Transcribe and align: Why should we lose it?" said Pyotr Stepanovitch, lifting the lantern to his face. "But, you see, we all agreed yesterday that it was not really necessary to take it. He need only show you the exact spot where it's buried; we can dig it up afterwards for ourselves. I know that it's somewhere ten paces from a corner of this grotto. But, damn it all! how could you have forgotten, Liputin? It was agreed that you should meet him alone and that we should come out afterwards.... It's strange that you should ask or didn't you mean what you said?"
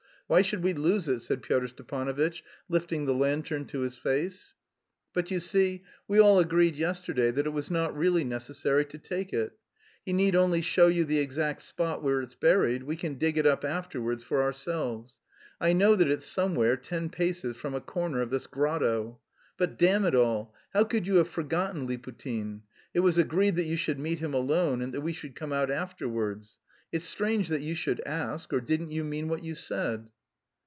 Why 0.27 0.43
should 0.43 0.63
we 0.63 0.71
lose 0.73 1.09
it?" 1.09 1.19
said 1.19 1.41
Pyotr 1.43 1.67
Stepanovitch, 1.67 2.41
lifting 2.69 3.03
the 3.05 3.13
lantern 3.13 3.65
to 3.65 3.81
his 3.81 3.97
face. 3.97 4.55
"But, 5.13 5.29
you 5.29 5.41
see, 5.41 5.83
we 6.07 6.19
all 6.21 6.39
agreed 6.39 6.77
yesterday 6.77 7.31
that 7.31 7.45
it 7.45 7.49
was 7.49 7.69
not 7.69 7.97
really 7.97 8.23
necessary 8.23 8.85
to 8.85 8.97
take 8.97 9.33
it. 9.33 9.57
He 10.05 10.13
need 10.13 10.33
only 10.33 10.61
show 10.61 10.87
you 10.87 11.03
the 11.03 11.19
exact 11.19 11.63
spot 11.63 12.01
where 12.01 12.21
it's 12.21 12.35
buried; 12.35 12.83
we 12.83 12.95
can 12.95 13.15
dig 13.15 13.37
it 13.37 13.45
up 13.45 13.65
afterwards 13.65 14.23
for 14.23 14.41
ourselves. 14.41 15.19
I 15.59 15.73
know 15.73 15.97
that 15.97 16.07
it's 16.09 16.27
somewhere 16.27 16.77
ten 16.77 17.09
paces 17.09 17.57
from 17.57 17.75
a 17.75 17.81
corner 17.81 18.21
of 18.21 18.29
this 18.29 18.47
grotto. 18.47 19.19
But, 19.57 19.77
damn 19.77 20.05
it 20.05 20.15
all! 20.15 20.55
how 20.73 20.85
could 20.85 21.07
you 21.07 21.15
have 21.15 21.27
forgotten, 21.27 21.85
Liputin? 21.85 22.61
It 22.93 23.01
was 23.01 23.17
agreed 23.17 23.57
that 23.57 23.65
you 23.67 23.75
should 23.75 23.99
meet 23.99 24.19
him 24.19 24.33
alone 24.33 24.81
and 24.81 24.93
that 24.93 25.01
we 25.01 25.11
should 25.11 25.35
come 25.35 25.51
out 25.51 25.69
afterwards.... 25.69 26.57
It's 26.89 27.03
strange 27.03 27.49
that 27.49 27.59
you 27.61 27.75
should 27.75 27.99
ask 28.05 28.53
or 28.53 28.61
didn't 28.61 28.91
you 28.91 29.03
mean 29.03 29.27
what 29.27 29.43
you 29.43 29.55
said?" 29.55 30.07